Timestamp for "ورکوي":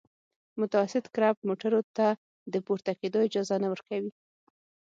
3.73-4.11